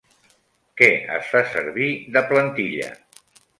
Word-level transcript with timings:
Què 0.81 0.87
es 1.17 1.29
fa 1.35 1.43
servir 1.53 1.91
de 2.17 2.25
plantilla? 2.35 2.91